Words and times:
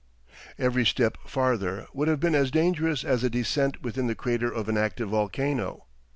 Every 0.57 0.83
step 0.83 1.15
farther 1.27 1.85
would 1.93 2.07
have 2.07 2.19
been 2.19 2.33
as 2.33 2.49
dangerous 2.49 3.03
as 3.03 3.23
a 3.23 3.29
descent 3.29 3.83
within 3.83 4.07
the 4.07 4.15
crater 4.15 4.51
of 4.51 4.67
an 4.67 4.75
active 4.75 5.09
volcano. 5.09 5.85